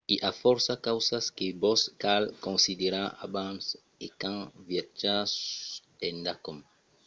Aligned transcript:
i 0.15 0.15
a 0.29 0.31
fòrça 0.41 0.75
causas 0.87 1.25
que 1.37 1.47
vos 1.63 1.81
cal 2.03 2.23
considerar 2.47 3.07
abans 3.27 3.63
e 4.05 4.07
quand 4.19 4.47
viatjatz 4.67 5.33
endacòm 6.09 6.57